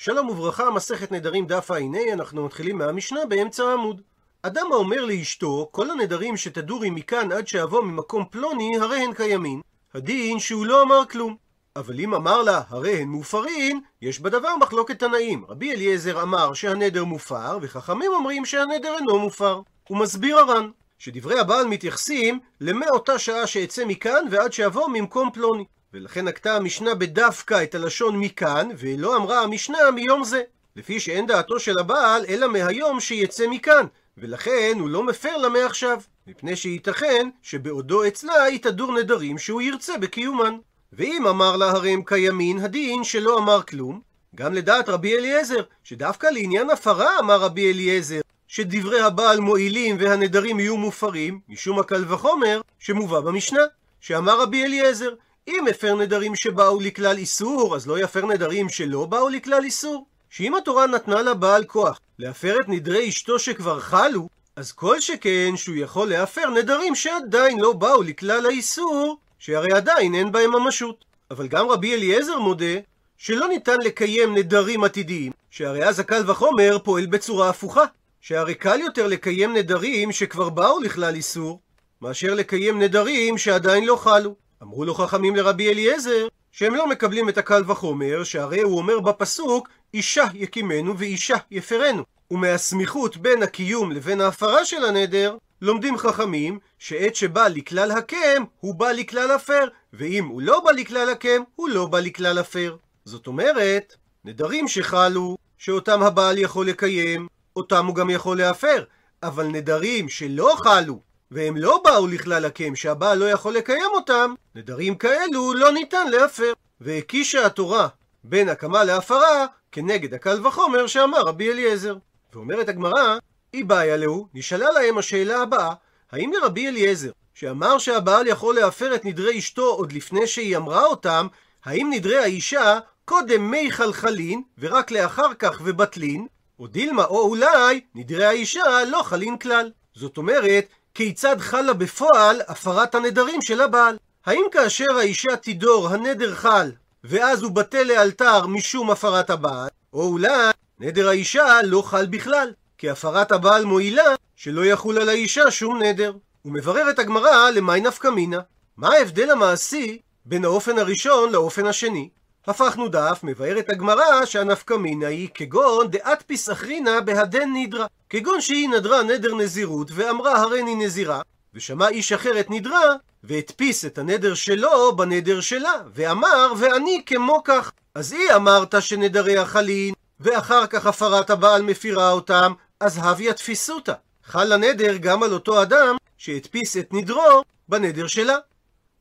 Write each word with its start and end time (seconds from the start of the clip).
שלום 0.00 0.28
וברכה, 0.28 0.70
מסכת 0.70 1.12
נדרים 1.12 1.46
דף 1.46 1.70
ע"ה, 1.70 2.12
אנחנו 2.12 2.44
מתחילים 2.44 2.78
מהמשנה 2.78 3.20
באמצע 3.28 3.64
העמוד. 3.64 4.00
אדם 4.42 4.66
האומר 4.72 5.04
לאשתו, 5.04 5.68
כל 5.72 5.90
הנדרים 5.90 6.36
שתדורי 6.36 6.90
מכאן 6.90 7.32
עד 7.32 7.46
שאבוא 7.46 7.82
ממקום 7.82 8.24
פלוני, 8.30 8.78
הרי 8.80 8.98
הן 8.98 9.12
קיימין. 9.12 9.60
הדין 9.94 10.38
שהוא 10.38 10.66
לא 10.66 10.82
אמר 10.82 11.02
כלום. 11.10 11.36
אבל 11.76 12.00
אם 12.00 12.14
אמר 12.14 12.42
לה, 12.42 12.62
הרי 12.68 13.00
הן 13.00 13.08
מופרין, 13.08 13.80
יש 14.02 14.20
בדבר 14.20 14.56
מחלוקת 14.56 14.98
תנאים. 14.98 15.44
רבי 15.48 15.72
אליעזר 15.72 16.22
אמר 16.22 16.54
שהנדר 16.54 17.04
מופר, 17.04 17.58
וחכמים 17.62 18.12
אומרים 18.12 18.44
שהנדר 18.44 18.94
אינו 18.98 19.18
מופר. 19.18 19.60
הוא 19.88 19.98
מסביר 19.98 20.38
הר"ן, 20.38 20.70
שדברי 20.98 21.40
הבעל 21.40 21.66
מתייחסים 21.66 22.40
למאותה 22.60 23.18
שעה 23.18 23.46
שאצא 23.46 23.84
מכאן 23.84 24.26
ועד 24.30 24.52
שאבוא 24.52 24.88
ממקום 24.88 25.30
פלוני. 25.32 25.64
ולכן 25.94 26.28
נקטה 26.28 26.56
המשנה 26.56 26.94
בדווקא 26.94 27.62
את 27.62 27.74
הלשון 27.74 28.16
מכאן, 28.16 28.68
ולא 28.78 29.16
אמרה 29.16 29.42
המשנה 29.42 29.78
מיום 29.94 30.24
זה. 30.24 30.42
לפי 30.76 31.00
שאין 31.00 31.26
דעתו 31.26 31.60
של 31.60 31.78
הבעל, 31.78 32.24
אלא 32.28 32.48
מהיום 32.48 33.00
שיצא 33.00 33.46
מכאן, 33.46 33.86
ולכן 34.18 34.76
הוא 34.80 34.88
לא 34.88 35.02
מפר 35.04 35.36
לה 35.36 35.48
מעכשיו, 35.48 36.00
מפני 36.26 36.56
שייתכן 36.56 37.28
שבעודו 37.42 38.06
אצלה 38.06 38.42
היא 38.42 38.62
תדור 38.62 38.92
נדרים 38.98 39.38
שהוא 39.38 39.62
ירצה 39.62 39.98
בקיומן. 39.98 40.56
ואם 40.92 41.26
אמר 41.26 41.56
לה 41.56 41.70
הרי 41.70 41.90
הם 41.90 42.02
קיימין, 42.02 42.58
הדין 42.58 43.04
שלא 43.04 43.38
אמר 43.38 43.62
כלום, 43.62 44.00
גם 44.34 44.54
לדעת 44.54 44.88
רבי 44.88 45.18
אליעזר, 45.18 45.62
שדווקא 45.84 46.26
לעניין 46.26 46.70
הפרה 46.70 47.18
אמר 47.18 47.40
רבי 47.40 47.72
אליעזר, 47.72 48.20
שדברי 48.48 49.00
הבעל 49.00 49.40
מועילים 49.40 49.96
והנדרים 50.00 50.60
יהיו 50.60 50.76
מופרים, 50.76 51.40
משום 51.48 51.78
הקל 51.78 52.04
וחומר 52.08 52.60
שמובא 52.78 53.20
במשנה, 53.20 53.62
שאמר 54.00 54.40
רבי 54.40 54.64
אליעזר, 54.64 55.10
אם 55.48 55.66
הפר 55.70 55.94
נדרים 55.94 56.34
שבאו 56.34 56.80
לכלל 56.80 57.16
איסור, 57.16 57.76
אז 57.76 57.86
לא 57.86 57.98
יפר 57.98 58.26
נדרים 58.26 58.68
שלא 58.68 59.04
באו 59.06 59.28
לכלל 59.28 59.64
איסור. 59.64 60.06
שאם 60.30 60.54
התורה 60.54 60.86
נתנה 60.86 61.22
לבעל 61.22 61.64
כוח 61.64 62.00
להפר 62.18 62.56
את 62.60 62.68
נדרי 62.68 63.08
אשתו 63.08 63.38
שכבר 63.38 63.80
חלו, 63.80 64.28
אז 64.56 64.72
כל 64.72 65.00
שכן 65.00 65.56
שהוא 65.56 65.76
יכול 65.76 66.08
להפר 66.08 66.50
נדרים 66.50 66.94
שעדיין 66.94 67.60
לא 67.60 67.72
באו 67.72 68.02
לכלל 68.02 68.46
האיסור, 68.46 69.18
שהרי 69.38 69.72
עדיין 69.72 70.14
אין 70.14 70.32
בהם 70.32 70.52
ממשות. 70.52 71.04
אבל 71.30 71.48
גם 71.48 71.68
רבי 71.68 71.94
אליעזר 71.94 72.38
מודה 72.38 72.74
שלא 73.18 73.48
ניתן 73.48 73.76
לקיים 73.84 74.34
נדרים 74.34 74.84
עתידיים, 74.84 75.32
שהרי 75.50 75.84
אז 75.84 75.98
הקל 75.98 76.30
וחומר 76.30 76.78
פועל 76.84 77.06
בצורה 77.06 77.48
הפוכה, 77.48 77.84
שהרי 78.20 78.54
קל 78.54 78.80
יותר 78.80 79.06
לקיים 79.06 79.56
נדרים 79.56 80.12
שכבר 80.12 80.48
באו 80.48 80.80
לכלל 80.80 81.14
איסור, 81.14 81.60
מאשר 82.02 82.34
לקיים 82.34 82.82
נדרים 82.82 83.38
שעדיין 83.38 83.84
לא 83.84 83.96
חלו. 83.96 84.34
אמרו 84.62 84.84
לו 84.84 84.94
חכמים 84.94 85.36
לרבי 85.36 85.68
אליעזר, 85.68 86.28
שהם 86.52 86.74
לא 86.74 86.88
מקבלים 86.88 87.28
את 87.28 87.38
הקל 87.38 87.62
וחומר, 87.66 88.24
שהרי 88.24 88.60
הוא 88.60 88.78
אומר 88.78 89.00
בפסוק, 89.00 89.68
אישה 89.94 90.24
יקימנו 90.34 90.98
ואישה 90.98 91.36
יפרנו. 91.50 92.02
ומהסמיכות 92.30 93.16
בין 93.16 93.42
הקיום 93.42 93.92
לבין 93.92 94.20
ההפרה 94.20 94.64
של 94.64 94.84
הנדר, 94.84 95.36
לומדים 95.62 95.98
חכמים 95.98 96.58
שעת 96.78 97.14
שבא 97.14 97.48
לכלל 97.48 97.90
הקם, 97.90 98.44
הוא 98.60 98.74
בא 98.74 98.92
לכלל 98.92 99.30
הפר, 99.30 99.64
ואם 99.92 100.24
הוא 100.26 100.42
לא 100.42 100.60
בא 100.60 100.70
לכלל 100.70 101.08
הקם, 101.10 101.42
הוא 101.56 101.68
לא 101.68 101.86
בא 101.86 102.00
לכלל 102.00 102.38
הפר. 102.38 102.76
זאת 103.04 103.26
אומרת, 103.26 103.96
נדרים 104.24 104.68
שחלו, 104.68 105.36
שאותם 105.58 106.02
הבעל 106.02 106.38
יכול 106.38 106.66
לקיים, 106.66 107.26
אותם 107.56 107.86
הוא 107.86 107.94
גם 107.94 108.10
יכול 108.10 108.38
להפר, 108.38 108.84
אבל 109.22 109.46
נדרים 109.46 110.08
שלא 110.08 110.56
חלו, 110.58 111.00
והם 111.30 111.56
לא 111.56 111.80
באו 111.84 112.06
לכלל 112.06 112.44
הקם 112.44 112.76
שהבעל 112.76 113.18
לא 113.18 113.30
יכול 113.30 113.54
לקיים 113.54 113.90
אותם, 113.94 114.34
נדרים 114.54 114.94
כאלו 114.94 115.54
לא 115.54 115.72
ניתן 115.72 116.10
להפר. 116.10 116.52
והקישה 116.80 117.46
התורה 117.46 117.88
בין 118.24 118.48
הקמה 118.48 118.84
להפרה 118.84 119.46
כנגד 119.72 120.14
הקל 120.14 120.46
וחומר 120.46 120.86
שאמר 120.86 121.20
רבי 121.20 121.52
אליעזר. 121.52 121.96
ואומרת 122.32 122.68
הגמרא, 122.68 123.18
אי 123.54 123.62
בעיה 123.62 123.96
להו, 123.96 124.28
נשאלה 124.34 124.70
להם 124.70 124.98
השאלה 124.98 125.42
הבאה, 125.42 125.72
האם 126.12 126.32
לרבי 126.32 126.68
אליעזר, 126.68 127.10
שאמר 127.34 127.78
שהבעל 127.78 128.26
יכול 128.26 128.54
להפר 128.54 128.94
את 128.94 129.04
נדרי 129.04 129.38
אשתו 129.38 129.62
עוד 129.62 129.92
לפני 129.92 130.26
שהיא 130.26 130.56
אמרה 130.56 130.84
אותם, 130.84 131.26
האם 131.64 131.90
נדרי 131.92 132.18
האישה 132.18 132.78
קודם 133.04 133.50
מי 133.50 133.72
חלחלין, 133.72 134.42
ורק 134.58 134.90
לאחר 134.90 135.34
כך 135.38 135.60
ובטלין, 135.64 136.26
או 136.58 136.66
דילמה 136.66 137.04
או 137.04 137.20
אולי 137.20 137.80
נדרי 137.94 138.24
האישה 138.24 138.84
לא 138.90 139.02
חלין 139.02 139.38
כלל. 139.38 139.70
זאת 139.94 140.16
אומרת, 140.16 140.66
כיצד 140.98 141.40
חלה 141.40 141.72
בפועל 141.72 142.40
הפרת 142.48 142.94
הנדרים 142.94 143.42
של 143.42 143.60
הבעל. 143.60 143.96
האם 144.26 144.42
כאשר 144.52 144.96
האישה 144.98 145.36
תידור 145.36 145.88
הנדר 145.88 146.34
חל, 146.34 146.70
ואז 147.04 147.42
הוא 147.42 147.52
בטל 147.52 147.82
לאלתר 147.82 148.46
משום 148.46 148.90
הפרת 148.90 149.30
הבעל, 149.30 149.68
או 149.92 150.02
אולי 150.02 150.50
נדר 150.80 151.08
האישה 151.08 151.62
לא 151.64 151.82
חל 151.82 152.06
בכלל, 152.06 152.52
כי 152.78 152.90
הפרת 152.90 153.32
הבעל 153.32 153.64
מועילה 153.64 154.14
שלא 154.36 154.64
יחול 154.64 154.98
על 154.98 155.08
האישה 155.08 155.50
שום 155.50 155.82
נדר. 155.82 156.12
ומבררת 156.44 156.98
הגמרא 156.98 157.50
למי 157.50 157.80
נפקא 157.80 158.08
מינה. 158.08 158.40
מה 158.76 158.88
ההבדל 158.88 159.30
המעשי 159.30 159.98
בין 160.24 160.44
האופן 160.44 160.78
הראשון 160.78 161.32
לאופן 161.32 161.66
השני? 161.66 162.08
הפכנו 162.46 162.88
דף, 162.88 163.20
מבארת 163.22 163.70
הגמרא 163.70 164.24
שהנפקא 164.24 164.74
מינה 164.74 165.06
היא 165.06 165.28
כגון 165.34 165.90
דעת 165.90 166.24
פיסחרינה 166.26 167.00
בהדן 167.00 167.52
נידרה. 167.52 167.86
כגון 168.10 168.40
שהיא 168.40 168.68
נדרה 168.68 169.02
נדר 169.02 169.34
נזירות 169.34 169.90
ואמרה 169.94 170.40
הריני 170.40 170.74
נזירה, 170.74 171.20
ושמע 171.54 171.88
איש 171.88 172.12
אחר 172.12 172.40
את 172.40 172.50
נדרה, 172.50 172.94
והדפיס 173.24 173.84
את 173.84 173.98
הנדר 173.98 174.34
שלו 174.34 174.96
בנדר 174.96 175.40
שלה, 175.40 175.74
ואמר 175.94 176.52
ואני 176.58 177.02
כמו 177.06 177.40
כך. 177.44 177.72
אז 177.94 178.12
היא 178.12 178.32
אמרת 178.34 178.74
שנדרי 178.80 179.38
החלין, 179.38 179.94
ואחר 180.20 180.66
כך 180.66 180.86
הפרת 180.86 181.30
הבעל 181.30 181.62
מפירה 181.62 182.10
אותם, 182.10 182.52
אז 182.80 182.98
הביא 183.02 183.30
התפיסותא. 183.30 183.92
חל 184.24 184.52
הנדר 184.52 184.96
גם 184.96 185.22
על 185.22 185.32
אותו 185.32 185.62
אדם 185.62 185.96
שהדפיס 186.18 186.76
את 186.76 186.88
נדרו 186.92 187.42
בנדר 187.68 188.06
שלה. 188.06 188.36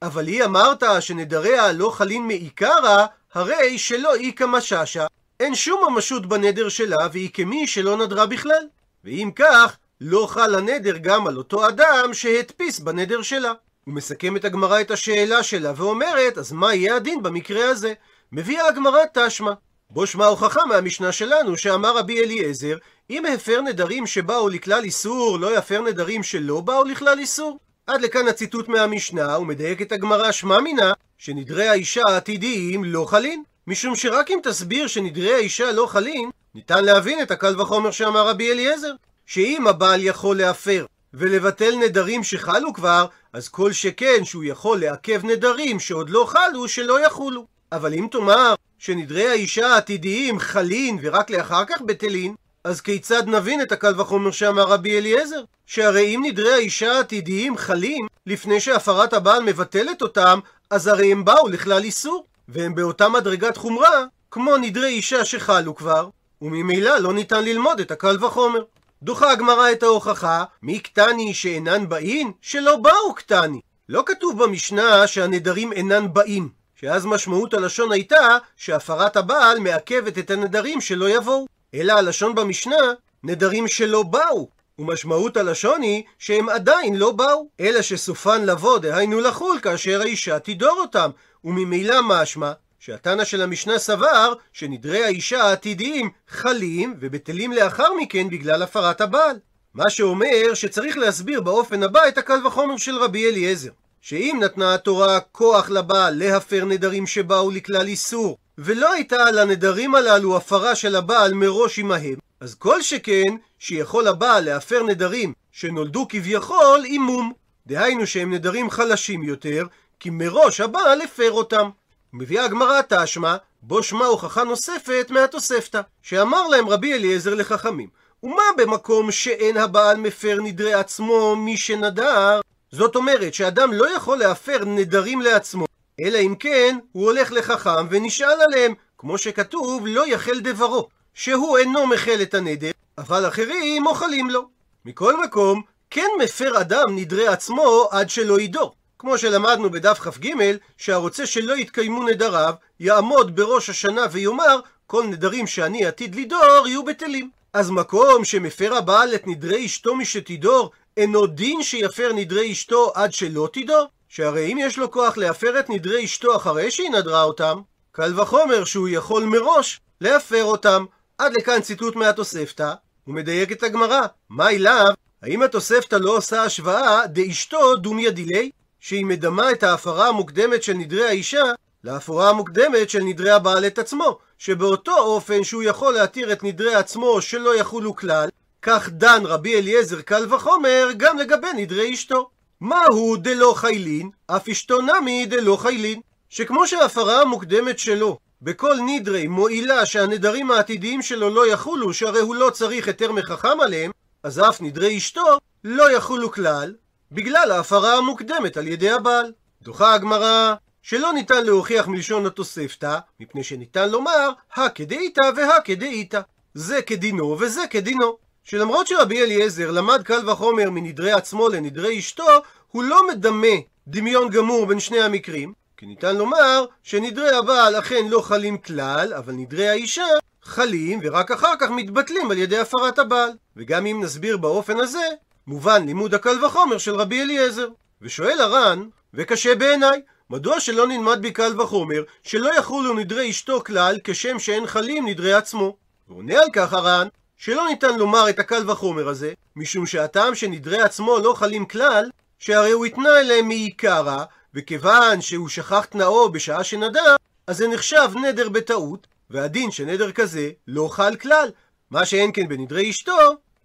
אבל 0.02 0.28
היא 0.28 0.44
אמרת 0.44 0.84
שנדריה 1.00 1.72
לא 1.72 1.90
חלין 1.90 2.28
מעיקרא, 2.28 3.06
הרי 3.38 3.78
שלא 3.78 4.16
איכא 4.16 4.44
מששה, 4.48 5.06
אין 5.40 5.56
שום 5.56 5.94
ממשות 5.94 6.26
בנדר 6.26 6.70
שלה, 6.70 7.08
והיא 7.14 7.30
כמי 7.34 7.68
שלא 7.68 7.98
נדרה 7.98 8.26
בכלל. 8.26 8.68
ואם 9.04 9.32
כך, 9.36 9.78
לא 10.02 10.28
חל 10.30 10.56
הנדר 10.56 10.98
גם 10.98 11.28
על 11.28 11.38
אותו 11.38 11.68
אדם 11.68 12.14
שהדפיס 12.14 12.80
בנדר 12.80 13.22
שלה. 13.22 13.54
ומסכמת 13.88 14.46
הגמרא 14.46 14.82
את 14.82 14.92
השאלה 14.92 15.44
שלה 15.44 15.74
ואומרת, 15.76 16.38
אז 16.38 16.52
מה 16.52 16.76
יהיה 16.76 16.96
הדין 16.96 17.24
במקרה 17.24 17.70
הזה? 17.70 17.94
מביאה 18.32 18.68
הגמרא 18.68 19.00
תשמע. 19.14 19.52
בו 19.90 20.08
שמע 20.08 20.26
הוכחה 20.26 20.66
מהמשנה 20.66 21.12
שלנו 21.12 21.58
שאמר 21.58 21.98
רבי 21.98 22.24
אליעזר, 22.24 22.78
אם 23.10 23.26
הפר 23.26 23.62
נדרים 23.62 24.08
שבאו 24.08 24.50
לכלל 24.50 24.84
איסור, 24.84 25.40
לא 25.40 25.58
יפר 25.58 25.82
נדרים 25.82 26.24
שלא 26.24 26.62
באו 26.62 26.84
לכלל 26.84 27.20
איסור. 27.20 27.60
עד 27.88 28.02
לכאן 28.02 28.28
הציטוט 28.28 28.68
מהמשנה, 28.68 29.40
ומדייקת 29.40 29.92
הגמרא 29.92 30.32
שמע 30.32 30.60
מינה, 30.60 30.94
שנדרי 31.18 31.68
האישה 31.68 32.02
העתידיים 32.08 32.84
לא 32.84 33.06
חלין. 33.06 33.44
משום 33.68 33.96
שרק 33.96 34.32
אם 34.32 34.40
תסביר 34.44 34.88
שנדרי 34.88 35.34
האישה 35.34 35.72
לא 35.72 35.86
חלין, 35.86 36.30
ניתן 36.56 36.86
להבין 36.86 37.22
את 37.22 37.32
הקל 37.32 37.62
וחומר 37.62 37.92
שאמר 37.92 38.28
רבי 38.28 38.52
אליעזר. 38.52 38.92
שאם 39.26 39.68
הבעל 39.68 40.04
יכול 40.04 40.38
להפר 40.38 40.86
ולבטל 41.14 41.76
נדרים 41.76 42.24
שחלו 42.24 42.74
כבר, 42.74 43.06
אז 43.34 43.50
כל 43.50 43.72
שכן 43.72 44.26
שהוא 44.26 44.44
יכול 44.44 44.80
לעכב 44.80 45.26
נדרים 45.26 45.80
שעוד 45.80 46.10
לא 46.10 46.26
חלו, 46.30 46.68
שלא 46.68 47.06
יחולו. 47.06 47.46
אבל 47.72 47.94
אם 47.94 48.08
תאמר 48.12 48.54
שנדרי 48.80 49.28
האישה 49.28 49.68
העתידיים 49.68 50.40
חלין 50.40 51.00
ורק 51.02 51.30
לאחר 51.30 51.66
כך 51.66 51.82
בטלין, 51.82 52.36
אז 52.64 52.82
כיצד 52.82 53.28
נבין 53.28 53.62
את 53.62 53.72
הקל 53.72 54.02
וחומר 54.02 54.32
שאמר 54.32 54.64
רבי 54.64 54.98
אליעזר? 54.98 55.44
שהרי 55.66 56.16
אם 56.16 56.22
נדרי 56.26 56.54
האישה 56.54 56.92
העתידיים 56.92 57.58
חלים 57.58 58.08
לפני 58.26 58.60
שהפרת 58.60 59.14
הבעל 59.14 59.44
מבטלת 59.44 60.02
אותם, 60.02 60.40
אז 60.70 60.88
הרי 60.88 61.12
הם 61.12 61.26
באו 61.26 61.48
לכלל 61.48 61.84
איסור, 61.84 62.26
והם 62.48 62.76
באותה 62.76 63.10
מדרגת 63.10 63.58
חומרה 63.58 64.04
כמו 64.32 64.58
נדרי 64.58 64.88
אישה 64.88 65.26
שחלו 65.26 65.76
כבר, 65.76 66.10
וממילא 66.42 66.98
לא 66.98 67.14
ניתן 67.14 67.44
ללמוד 67.44 67.80
את 67.80 67.92
הקל 67.92 68.26
וחומר. 68.26 68.64
דוחה 69.04 69.32
הגמרא 69.32 69.72
את 69.72 69.84
ההוכחה, 69.84 70.44
מי 70.62 70.80
קטני 70.80 71.34
שאינן 71.34 71.90
באין? 71.90 72.32
שלא 72.42 72.76
באו 72.76 73.14
קטני. 73.16 73.60
לא 73.90 74.04
כתוב 74.06 74.44
במשנה 74.44 75.08
שהנדרים 75.08 75.74
אינן 75.74 76.14
באים, 76.14 76.50
שאז 76.76 77.06
משמעות 77.06 77.54
הלשון 77.54 77.92
הייתה 77.92 78.38
שהפרת 78.58 79.18
הבעל 79.18 79.60
מעכבת 79.60 80.18
את 80.18 80.32
הנדרים 80.32 80.82
שלא 80.82 81.10
יבואו. 81.10 81.46
אלא 81.74 81.94
הלשון 81.94 82.36
במשנה, 82.36 82.94
נדרים 83.24 83.68
שלא 83.68 84.04
באו. 84.04 84.50
ומשמעות 84.80 85.38
הלשון 85.38 85.82
היא 85.82 86.04
שהם 86.20 86.50
עדיין 86.50 86.96
לא 86.96 87.12
באו, 87.12 87.50
אלא 87.60 87.82
שסופן 87.82 88.46
לבוא, 88.46 88.80
דהיינו 88.80 89.22
לחול, 89.22 89.60
כאשר 89.60 90.02
האישה 90.02 90.40
תידור 90.40 90.78
אותם, 90.80 91.10
וממילא 91.44 92.00
משמע 92.04 92.52
שהתנא 92.80 93.24
של 93.24 93.42
המשנה 93.42 93.80
סבר 93.80 94.34
שנדרי 94.54 95.04
האישה 95.04 95.44
העתידיים 95.44 96.10
חלים 96.28 96.96
ובטלים 97.00 97.52
לאחר 97.52 97.94
מכן 97.94 98.30
בגלל 98.30 98.62
הפרת 98.62 99.02
הבעל. 99.02 99.36
מה 99.74 99.90
שאומר 99.90 100.54
שצריך 100.54 100.98
להסביר 100.98 101.42
באופן 101.42 101.84
הבא 101.84 102.08
את 102.08 102.18
הקל 102.18 102.48
וחומר 102.48 102.78
של 102.78 102.98
רבי 102.98 103.30
אליעזר. 103.30 103.72
שאם 104.02 104.40
נתנה 104.44 104.74
התורה 104.74 105.20
כוח 105.20 105.70
לבעל 105.70 106.14
להפר 106.18 106.66
נדרים 106.66 107.08
שבאו 107.08 107.52
לכלל 107.52 107.88
איסור, 107.88 108.38
ולא 108.58 108.94
הייתה 108.94 109.24
על 109.28 109.40
הנדרים 109.40 109.96
הללו 109.96 110.38
הפרה 110.38 110.76
של 110.76 110.96
הבעל 110.96 111.34
מראש 111.34 111.80
עמהם, 111.80 112.16
אז 112.40 112.56
כל 112.56 112.82
שכן 112.82 113.36
שיכול 113.60 114.08
הבעל 114.08 114.46
להפר 114.46 114.84
נדרים 114.84 115.34
שנולדו 115.52 116.06
כביכול 116.10 116.84
עם 116.86 117.02
מום. 117.02 117.34
דהיינו 117.68 118.08
שהם 118.08 118.34
נדרים 118.34 118.70
חלשים 118.70 119.24
יותר, 119.24 119.66
כי 120.00 120.10
מראש 120.10 120.60
הבעל 120.60 121.02
הפר 121.02 121.32
אותם. 121.32 121.70
מביאה 122.14 122.46
הגמרא 122.46 122.82
תשמע, 122.90 123.36
בו 123.62 123.84
שמע 123.84 124.06
הוכחה 124.06 124.44
נוספת 124.44 125.08
מהתוספתא, 125.10 125.82
שאמר 126.02 126.48
להם 126.48 126.70
רבי 126.70 126.94
אליעזר 126.94 127.36
לחכמים, 127.36 127.90
ומה 128.24 128.44
במקום 128.58 129.12
שאין 129.12 129.58
הבעל 129.58 129.98
מפר 129.98 130.38
נדרי 130.44 130.74
עצמו 130.74 131.36
מי 131.36 131.58
שנדר? 131.58 132.42
זאת 132.72 132.96
אומרת 132.96 133.34
שאדם 133.34 133.74
לא 133.74 133.96
יכול 133.96 134.18
להפר 134.18 134.66
נדרים 134.66 135.22
לעצמו, 135.22 135.67
אלא 136.00 136.18
אם 136.18 136.36
כן 136.36 136.78
הוא 136.92 137.06
הולך 137.06 137.32
לחכם 137.32 137.88
ונשאל 137.90 138.42
עליהם, 138.42 138.74
כמו 138.98 139.18
שכתוב 139.18 139.88
לא 139.88 140.08
יחל 140.08 140.40
דברו, 140.40 140.88
שהוא 141.14 141.58
אינו 141.58 141.88
מחל 141.88 142.22
את 142.22 142.34
הנדר, 142.34 142.72
אבל 142.98 143.28
אחרים 143.28 143.88
אוכלים 143.88 144.30
לו. 144.30 144.50
מכל 144.86 145.24
מקום, 145.24 145.62
כן 145.90 146.08
מפר 146.24 146.62
אדם 146.62 146.86
נדרי 146.96 147.28
עצמו 147.28 147.88
עד 147.92 148.10
שלא 148.10 148.40
ידור. 148.40 148.74
כמו 149.00 149.18
שלמדנו 149.18 149.70
בדף 149.70 150.00
כ"ג, 150.00 150.32
שהרוצה 150.78 151.26
שלא 151.26 151.58
יתקיימו 151.58 152.04
נדריו, 152.04 152.54
יעמוד 152.80 153.36
בראש 153.36 153.70
השנה 153.70 154.06
ויאמר, 154.12 154.60
כל 154.88 155.04
נדרים 155.04 155.48
שאני 155.48 155.86
עתיד 155.86 156.16
לדור 156.16 156.68
יהיו 156.68 156.86
בטלים. 156.86 157.30
אז 157.54 157.70
מקום 157.70 158.26
שמפר 158.26 158.76
הבעל 158.76 159.16
את 159.16 159.28
נדרי 159.28 159.66
אשתו 159.66 159.96
משתידור, 159.96 160.72
אינו 160.98 161.28
דין 161.28 161.64
שיפר 161.64 162.14
נדרי 162.14 162.52
אשתו 162.52 162.92
עד 162.96 163.14
שלא 163.14 163.50
תידור? 163.54 163.88
שהרי 164.10 164.54
אם 164.54 164.58
יש 164.62 164.78
לו 164.78 164.92
כוח 164.92 165.18
להפר 165.18 165.60
את 165.60 165.70
נדרי 165.70 166.06
אשתו 166.06 166.36
אחרי 166.36 166.72
שהיא 166.72 166.90
נדרה 166.90 167.24
אותם, 167.24 167.62
קל 167.92 168.20
וחומר 168.20 168.64
שהוא 168.64 168.90
יכול 168.90 169.24
מראש 169.24 169.82
להפר 170.02 170.44
אותם. 170.44 170.86
עד 171.18 171.34
לכאן 171.38 171.62
ציטוט 171.62 171.96
מהתוספתא, 171.96 172.74
הוא 173.06 173.16
מדייק 173.16 173.52
את 173.52 173.64
הגמרא. 173.64 174.02
מה 174.30 174.50
אליו? 174.50 174.94
האם 175.22 175.42
התוספתא 175.42 175.96
לא 175.96 176.18
עושה 176.18 176.44
השוואה 176.44 177.08
דאשתו 177.08 177.76
דומיה 177.76 178.12
דילי? 178.12 178.52
שהיא 178.80 179.06
מדמה 179.06 179.52
את 179.52 179.64
ההפרה 179.64 180.08
המוקדמת 180.08 180.64
של 180.64 180.74
נדרי 180.74 181.08
האישה 181.08 181.44
להפרה 181.84 182.30
המוקדמת 182.30 182.90
של 182.90 183.00
נדרי 183.00 183.32
הבעל 183.32 183.68
את 183.68 183.80
עצמו, 183.80 184.18
שבאותו 184.38 184.98
אופן 184.98 185.44
שהוא 185.44 185.64
יכול 185.64 185.94
להתיר 185.94 186.34
את 186.34 186.44
נדרי 186.44 186.76
עצמו 186.76 187.22
שלא 187.22 187.56
יחולו 187.56 187.96
כלל, 187.96 188.30
כך 188.62 188.90
דן 188.90 189.22
רבי 189.26 189.56
אליעזר 189.56 190.02
קל 190.02 190.34
וחומר 190.34 190.90
גם 190.98 191.18
לגבי 191.18 191.48
נדרי 191.56 191.94
אשתו. 191.94 192.30
מהו 192.62 193.18
דלא 193.18 193.54
חיילין, 193.58 194.10
אף 194.28 194.50
אשתו 194.50 194.82
נמי 194.82 195.26
דלא 195.26 195.58
חיילין. 195.62 196.02
שכמו 196.30 196.68
שההפרה 196.68 197.22
המוקדמת 197.22 197.80
שלו 197.80 198.18
בכל 198.42 198.76
נדרי 198.86 199.28
מועילה 199.28 199.86
שהנדרים 199.86 200.52
העתידיים 200.52 201.02
שלו 201.02 201.30
לא 201.30 201.48
יחולו, 201.48 201.94
שהרי 201.94 202.20
הוא 202.20 202.36
לא 202.36 202.50
צריך 202.50 202.88
היתר 202.88 203.12
מחכם 203.12 203.60
עליהם, 203.62 203.92
אז 204.24 204.40
אף 204.40 204.62
נדרי 204.62 204.98
אשתו 204.98 205.38
לא 205.64 205.92
יחולו 205.92 206.32
כלל, 206.32 206.76
בגלל 207.12 207.52
ההפרה 207.52 207.98
המוקדמת 207.98 208.58
על 208.58 208.68
ידי 208.68 208.90
הבעל. 208.90 209.34
דוחה 209.62 209.94
הגמרא 209.94 210.54
שלא 210.82 211.14
ניתן 211.14 211.46
להוכיח 211.46 211.88
מלשון 211.88 212.26
התוספתא, 212.26 212.98
מפני 213.20 213.44
שניתן 213.44 213.90
לומר 213.90 214.30
הכדאיתא 214.54 215.32
והכדאיתא. 215.36 216.22
זה 216.54 216.82
כדינו 216.82 217.38
וזה 217.40 217.62
כדינו. 217.70 218.18
שלמרות 218.50 218.88
שרבי 218.88 219.24
אליעזר 219.24 219.72
למד 219.72 220.02
קל 220.04 220.30
וחומר 220.30 220.70
מנדרי 220.70 221.12
עצמו 221.12 221.50
לנדרי 221.50 222.00
אשתו, 222.00 222.28
הוא 222.68 222.84
לא 222.84 223.08
מדמה 223.08 223.56
דמיון 223.88 224.30
גמור 224.30 224.66
בין 224.66 224.80
שני 224.80 225.02
המקרים, 225.02 225.54
כי 225.78 225.86
ניתן 225.86 226.16
לומר 226.16 226.66
שנדרי 226.84 227.36
הבעל 227.36 227.80
אכן 227.80 228.08
לא 228.10 228.22
חלים 228.22 228.58
כלל, 228.58 229.14
אבל 229.14 229.34
נדרי 229.34 229.70
האישה 229.70 230.06
חלים 230.42 231.00
ורק 231.04 231.32
אחר 231.32 231.54
כך 231.60 231.70
מתבטלים 231.70 232.32
על 232.32 232.38
ידי 232.38 232.58
הפרת 232.58 233.00
הבעל. 233.00 233.30
וגם 233.58 233.86
אם 233.86 234.04
נסביר 234.04 234.38
באופן 234.38 234.80
הזה, 234.80 235.08
מובן 235.48 235.86
לימוד 235.86 236.14
הקל 236.14 236.46
וחומר 236.46 236.78
של 236.78 236.96
רבי 236.96 237.22
אליעזר. 237.22 237.68
ושואל 238.02 238.42
הר"ן, 238.42 238.84
וקשה 239.14 239.56
בעיניי, 239.56 240.02
מדוע 240.30 240.60
שלא 240.60 240.88
נלמד 240.88 241.20
בקל 241.22 241.62
וחומר 241.62 242.04
שלא 242.24 242.58
יחולו 242.58 242.94
נדרי 242.94 243.30
אשתו 243.30 243.64
כלל 243.64 243.98
כשם 244.04 244.40
שאין 244.40 244.68
חלים 244.68 245.08
נדרי 245.08 245.34
עצמו? 245.34 245.78
ועונה 246.10 246.40
על 246.40 246.48
כך 246.54 246.74
הר"ן, 246.74 247.08
שלא 247.38 247.68
ניתן 247.70 247.98
לומר 247.98 248.30
את 248.30 248.40
הקל 248.40 248.70
וחומר 248.72 249.08
הזה, 249.08 249.34
משום 249.56 249.86
שהטעם 249.86 250.36
שנדרי 250.36 250.82
עצמו 250.82 251.20
לא 251.20 251.34
חלים 251.34 251.66
כלל, 251.66 252.10
שהרי 252.40 252.72
הוא 252.72 252.86
התנה 252.86 253.20
אליהם 253.20 253.48
מעיקרא, 253.48 254.24
וכיוון 254.54 255.22
שהוא 255.22 255.50
שכח 255.50 255.86
תנאו 255.86 256.32
בשעה 256.32 256.64
שנדר, 256.64 257.16
אז 257.48 257.58
זה 257.58 257.68
נחשב 257.68 258.10
נדר 258.24 258.50
בטעות, 258.50 259.08
והדין 259.30 259.72
שנדר 259.72 260.12
כזה 260.12 260.50
לא 260.68 260.88
חל 260.92 261.16
כלל. 261.16 261.50
מה 261.92 262.06
שאין 262.06 262.32
כן 262.34 262.48
בנדרי 262.48 262.90
אשתו, 262.90 263.18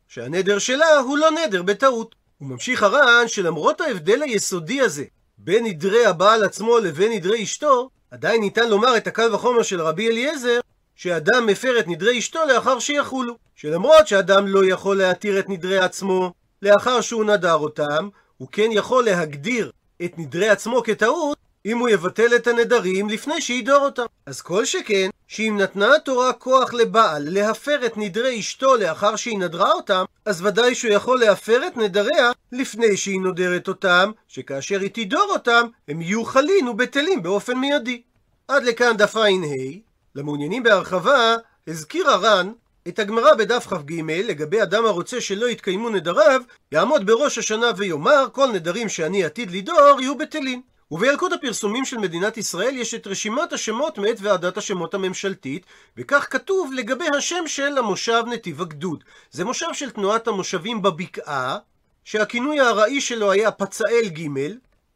שהנדר 0.09 0.59
שלה 0.59 0.99
הוא 0.99 1.19
לא 1.19 1.31
נדר 1.31 1.63
בטעות. 1.63 2.15
הוא 2.39 2.49
ממשיך 2.49 2.83
הר"ן 2.83 3.29
שלמרות 3.29 3.81
ההבדל 3.81 4.23
היסודי 4.23 4.81
הזה 4.81 5.05
בין 5.39 5.65
נדרי 5.65 6.07
הבעל 6.07 6.45
עצמו 6.45 6.79
לבין 6.79 7.13
נדרי 7.13 7.43
אשתו, 7.43 7.91
עדיין 8.11 8.41
ניתן 8.41 8.69
לומר 8.69 8.97
את 8.97 9.07
הקל 9.07 9.35
וחומר 9.35 9.63
של 9.63 9.81
רבי 9.81 10.09
אליעזר, 10.09 10.61
שאדם 11.03 11.47
מפר 11.47 11.79
את 11.79 11.89
נדרי 11.89 12.19
אשתו 12.19 12.41
לאחר 12.49 12.79
שיחולו. 12.79 13.37
שלמרות 13.57 14.09
שאדם 14.09 14.47
לא 14.47 14.65
יכול 14.65 14.97
להתיר 14.97 15.39
את 15.39 15.49
נדרי 15.49 15.79
עצמו 15.79 16.33
לאחר 16.63 17.01
שהוא 17.01 17.25
נדר 17.25 17.55
אותם, 17.55 18.09
הוא 18.39 18.49
כן 18.53 18.69
יכול 18.73 19.05
להגדיר 19.05 19.71
את 20.05 20.19
נדרי 20.19 20.49
עצמו 20.49 20.83
כטעות 20.83 21.39
אם 21.67 21.79
הוא 21.79 21.89
יבטל 21.89 22.37
את 22.37 22.47
הנדרים 22.47 23.09
לפני 23.09 23.41
שידור 23.41 23.85
אותם. 23.85 24.05
אז 24.27 24.41
כל 24.41 24.65
שכן, 24.65 25.11
שאם 25.29 25.57
נתנה 25.61 25.97
התורה 25.97 26.33
כוח 26.33 26.75
לבעל 26.75 27.23
להפר 27.29 27.87
את 27.87 27.93
נדרי 27.97 28.41
אשתו 28.41 28.77
לאחר 28.77 29.17
שהיא 29.17 29.39
נדרה 29.39 29.73
אותם, 29.73 30.05
אז 30.25 30.43
ודאי 30.47 30.75
שהוא 30.75 30.93
יכול 30.93 31.21
להפר 31.21 31.67
את 31.67 31.77
נדריה 31.77 32.33
לפני 32.53 32.97
שהיא 32.97 33.21
נודרת 33.21 33.69
אותם, 33.69 34.11
שכאשר 34.29 34.81
היא 34.81 34.91
תידור 34.91 35.27
אותם, 35.31 35.67
הם 35.89 36.03
יהיו 36.03 36.25
חלין 36.25 36.69
ובטלים 36.69 37.23
באופן 37.23 37.59
מיידי. 37.59 38.03
עד 38.49 38.65
לכאן 38.65 38.97
דף 38.97 39.17
ע"ה, 39.17 39.92
למעוניינים 40.17 40.63
בהרחבה, 40.63 41.37
הזכיר 41.67 42.11
הר"ן 42.11 42.53
את 42.89 42.99
הגמרא 42.99 43.35
בדף 43.35 43.67
כ"ג 43.67 43.93
לגבי 44.11 44.63
אדם 44.63 44.87
הרוצה 44.87 45.21
שלא 45.21 45.47
יתקיימו 45.47 45.89
נדריו, 45.89 46.41
יעמוד 46.73 47.07
בראש 47.07 47.39
השנה 47.39 47.67
ויאמר 47.77 48.27
כל 48.33 48.47
נדרים 48.53 48.89
שאני 48.89 49.25
עתיד 49.25 49.51
לדור 49.51 50.01
יהיו 50.01 50.19
בטלים. 50.19 50.63
ובילקוט 50.91 51.33
הפרסומים 51.33 51.85
של 51.85 51.99
מדינת 51.99 52.37
ישראל 52.37 52.77
יש 52.77 52.95
את 52.95 53.07
רשימת 53.07 53.53
השמות 53.53 53.99
מאת 53.99 54.17
ועדת 54.21 54.57
השמות 54.57 54.95
הממשלתית, 54.95 55.67
וכך 55.97 56.27
כתוב 56.31 56.73
לגבי 56.73 57.05
השם 57.19 57.47
של 57.47 57.79
המושב 57.79 58.23
נתיב 58.27 58.63
הגדוד. 58.63 59.05
זה 59.31 59.45
מושב 59.45 59.67
של 59.73 59.91
תנועת 59.91 60.29
המושבים 60.29 60.83
בבקעה, 60.83 61.59
שהכינוי 62.05 62.61
הארעי 62.61 63.01
שלו 63.01 63.33
היה 63.33 63.51
פצאל 63.51 64.09
ג', 64.09 64.29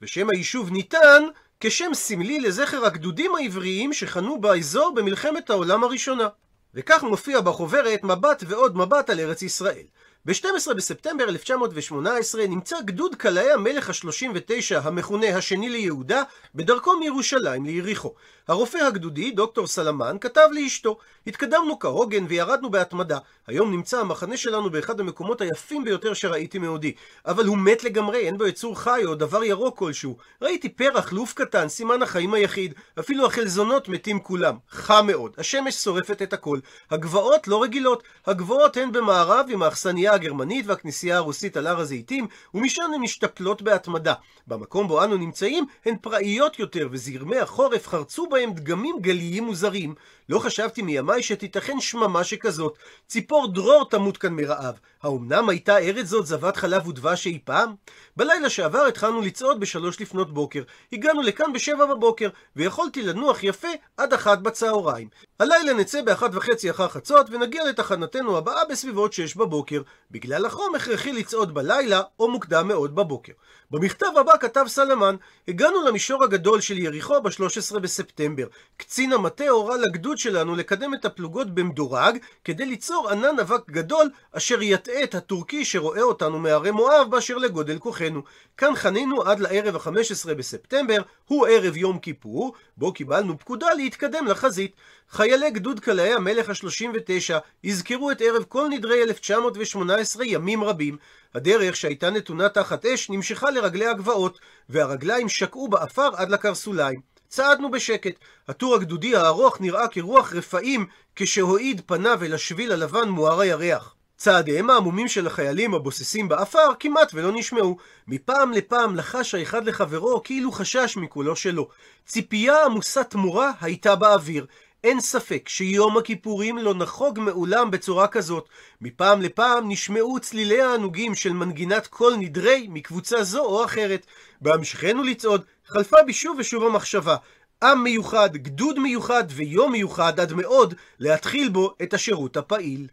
ושם 0.02 0.30
היישוב 0.30 0.70
ניתן 0.70 1.22
כשם 1.60 1.94
סמלי 1.94 2.40
לזכר 2.40 2.86
הגדודים 2.86 3.34
העבריים 3.34 3.92
שחנו 3.92 4.40
באזור 4.40 4.94
במלחמת 4.94 5.50
העולם 5.50 5.84
הראשונה. 5.84 6.28
וכך 6.74 7.02
מופיע 7.02 7.40
בחוברת 7.40 8.04
מבט 8.04 8.44
ועוד 8.46 8.76
מבט 8.76 9.10
על 9.10 9.20
ארץ 9.20 9.42
ישראל. 9.42 9.84
ב-12 10.26 10.74
בספטמבר 10.74 11.24
1918 11.24 12.46
נמצא 12.46 12.76
גדוד 12.80 13.14
קלעי 13.14 13.52
המלך 13.52 13.90
ה-39 13.90 14.80
המכונה 14.82 15.36
השני 15.36 15.68
ליהודה 15.68 16.22
בדרכו 16.54 16.96
מירושלים 16.98 17.64
ליריחו. 17.64 18.14
הרופא 18.48 18.78
הגדודי, 18.78 19.30
דוקטור 19.30 19.66
סלמן, 19.66 20.16
כתב 20.20 20.48
לאשתו 20.52 20.98
התקדמנו 21.26 21.78
כהוגן 21.78 22.24
וירדנו 22.28 22.70
בהתמדה. 22.70 23.18
היום 23.46 23.70
נמצא 23.70 24.00
המחנה 24.00 24.36
שלנו 24.36 24.70
באחד 24.70 25.00
המקומות 25.00 25.40
היפים 25.40 25.84
ביותר 25.84 26.14
שראיתי 26.14 26.58
מעודי. 26.58 26.92
אבל 27.26 27.46
הוא 27.46 27.58
מת 27.58 27.84
לגמרי, 27.84 28.18
אין 28.18 28.38
בו 28.38 28.46
יצור 28.46 28.78
חי 28.78 29.02
או 29.04 29.14
דבר 29.14 29.44
ירוק 29.44 29.78
כלשהו. 29.78 30.16
ראיתי 30.42 30.68
פרח 30.68 31.12
לוף 31.12 31.34
קטן, 31.34 31.68
סימן 31.68 32.02
החיים 32.02 32.34
היחיד. 32.34 32.74
אפילו 32.98 33.26
החלזונות 33.26 33.88
מתים 33.88 34.20
כולם. 34.20 34.56
חם 34.70 35.06
מאוד. 35.06 35.32
השמש 35.38 35.74
שורפת 35.74 36.22
את 36.22 36.32
הכל. 36.32 36.58
הגבעות 36.90 37.48
לא 37.48 37.62
רגילות. 37.62 38.02
הגבעות 38.26 38.76
הן 38.76 38.92
במערב 38.92 39.46
עם 39.50 39.62
האכסניה 39.62 40.15
הגרמנית 40.16 40.66
והכנסייה 40.66 41.16
הרוסית 41.16 41.56
על 41.56 41.66
הר 41.66 41.80
הזיתים, 41.80 42.26
ומשם 42.54 42.82
הן 42.94 43.00
משתפלות 43.00 43.62
בהתמדה. 43.62 44.14
במקום 44.46 44.88
בו 44.88 45.04
אנו 45.04 45.16
נמצאים 45.16 45.66
הן 45.84 45.94
פראיות 46.00 46.58
יותר, 46.58 46.88
וזרמי 46.90 47.38
החורף 47.38 47.88
חרצו 47.88 48.28
בהם 48.28 48.52
דגמים 48.52 48.96
גליים 49.00 49.44
מוזרים. 49.44 49.94
לא 50.28 50.38
חשבתי 50.38 50.82
מימיי 50.82 51.22
שתיתכן 51.22 51.80
שממה 51.80 52.24
שכזאת. 52.24 52.78
ציפור 53.06 53.52
דרור 53.52 53.88
תמות 53.90 54.16
כאן 54.16 54.32
מרעב. 54.32 54.74
האומנם 55.02 55.48
הייתה 55.48 55.78
ארץ 55.78 56.06
זאת 56.06 56.26
זבת 56.26 56.56
חלב 56.56 56.88
ודבש 56.88 57.26
אי 57.26 57.38
פעם? 57.44 57.74
בלילה 58.16 58.50
שעבר 58.50 58.84
התחלנו 58.84 59.20
לצעוד 59.20 59.60
בשלוש 59.60 60.00
לפנות 60.00 60.34
בוקר. 60.34 60.62
הגענו 60.92 61.22
לכאן 61.22 61.52
בשבע 61.52 61.86
בבוקר, 61.86 62.28
ויכולתי 62.56 63.02
לנוח 63.02 63.42
יפה 63.42 63.68
עד 63.96 64.12
אחת 64.12 64.38
בצהריים. 64.38 65.08
הלילה 65.40 65.72
נצא 65.72 66.02
באחת 66.02 66.30
וחצי 66.34 66.70
אחר 66.70 66.88
חצות, 66.88 67.26
ונגיע 67.30 67.64
לתחנתנו 67.64 68.36
הבאה 68.36 68.64
בסביבות 68.70 69.12
שש 69.12 69.34
בבוקר. 69.34 69.82
בגלל 70.10 70.46
החום 70.46 70.74
הכרחי 70.74 71.12
לצעוד 71.12 71.54
בלילה, 71.54 72.02
או 72.20 72.30
מוקדם 72.30 72.68
מאוד 72.68 72.94
בבוקר. 72.94 73.32
במכתב 73.70 74.06
הבא 74.20 74.32
כתב 74.40 74.64
סלמן, 74.68 75.16
הגענו 75.48 75.82
למישור 75.82 76.24
הגדול 76.24 76.60
של 76.60 76.78
יריחו 76.78 77.20
ב-13 77.22 77.78
בספטמבר. 77.78 78.46
קצין 78.76 79.12
המטה 79.12 79.48
הורה 79.48 79.76
לגדוד 79.76 80.18
שלנו 80.18 80.56
לקדם 80.56 80.94
את 80.94 81.04
הפלוגות 81.04 81.54
במדורג, 81.54 82.18
כדי 82.44 82.66
ליצור 82.66 83.10
ענן 83.10 83.38
אבק 83.40 83.70
גדול, 83.70 84.10
אשר 84.32 84.62
יטעה 84.62 85.02
את 85.02 85.14
הטורקי 85.14 85.64
שרואה 85.64 86.02
אותנו 86.02 86.38
מהרי 86.38 86.70
מואב 86.70 87.06
באשר 87.10 87.36
לגודל 87.36 87.78
כוחנו. 87.78 88.22
כאן 88.56 88.76
חנינו 88.76 89.22
עד 89.22 89.40
לערב 89.40 89.76
ה-15 89.76 90.34
בספטמבר, 90.34 91.02
הוא 91.24 91.46
ערב 91.46 91.76
יום 91.76 91.98
כיפור, 91.98 92.54
בו 92.76 92.92
קיבלנו 92.92 93.38
פקודה 93.38 93.74
להתקדם 93.74 94.26
לחזית. 94.26 94.76
חיילי 95.10 95.50
גדוד 95.50 95.80
קלעי 95.80 96.14
המלך 96.14 96.48
ה-39 96.48 97.38
יזכרו 97.64 98.10
את 98.10 98.20
ערב 98.20 98.44
כל 98.48 98.68
נדרי 98.70 99.02
1918 99.02 100.26
ימים 100.26 100.64
רבים. 100.64 100.96
הדרך 101.36 101.76
שהייתה 101.76 102.10
נתונה 102.10 102.48
תחת 102.48 102.86
אש 102.86 103.10
נמשכה 103.10 103.50
לרגלי 103.50 103.86
הגבעות, 103.86 104.38
והרגליים 104.68 105.28
שקעו 105.28 105.68
באפר 105.68 106.10
עד 106.16 106.30
לקרסוליים. 106.30 107.00
צעדנו 107.28 107.70
בשקט. 107.70 108.14
הטור 108.48 108.74
הגדודי 108.74 109.16
הארוך 109.16 109.60
נראה 109.60 109.88
כרוח 109.88 110.32
רפאים 110.32 110.86
כשהועיד 111.16 111.82
פניו 111.86 112.24
אל 112.24 112.34
השביל 112.34 112.72
הלבן 112.72 113.08
מואר 113.08 113.40
הירח. 113.40 113.94
צעדיהם 114.16 114.70
העמומים 114.70 115.08
של 115.08 115.26
החיילים 115.26 115.74
הבוססים 115.74 116.28
באפר 116.28 116.74
כמעט 116.80 117.10
ולא 117.14 117.32
נשמעו. 117.32 117.76
מפעם 118.06 118.52
לפעם 118.52 118.96
לחש 118.96 119.34
האחד 119.34 119.64
לחברו 119.64 120.22
כאילו 120.22 120.52
חשש 120.52 120.96
מקולו 120.96 121.36
שלו. 121.36 121.68
ציפייה 122.06 122.64
עמוסת 122.64 123.10
תמורה 123.10 123.50
הייתה 123.60 123.96
באוויר. 123.96 124.46
אין 124.84 125.00
ספק 125.00 125.48
שיום 125.48 125.98
הכיפורים 125.98 126.58
לא 126.58 126.74
נחוג 126.74 127.20
מעולם 127.20 127.70
בצורה 127.70 128.08
כזאת. 128.08 128.48
מפעם 128.80 129.22
לפעם 129.22 129.68
נשמעו 129.68 130.20
צליליה 130.20 130.62
הענוגים 130.62 131.14
של 131.14 131.32
מנגינת 131.32 131.86
כל 131.86 132.16
נדרי 132.16 132.66
מקבוצה 132.70 133.24
זו 133.24 133.44
או 133.44 133.64
אחרת. 133.64 134.06
בהמשכנו 134.40 135.02
לצעוד, 135.02 135.44
חלפה 135.66 135.96
בי 136.06 136.12
שוב 136.12 136.36
ושוב 136.38 136.64
המחשבה. 136.64 137.16
עם 137.62 137.84
מיוחד, 137.84 138.36
גדוד 138.36 138.78
מיוחד 138.78 139.24
ויום 139.28 139.72
מיוחד 139.72 140.20
עד 140.20 140.32
מאוד 140.32 140.74
להתחיל 140.98 141.48
בו 141.48 141.74
את 141.82 141.94
השירות 141.94 142.36
הפעיל. 142.36 142.86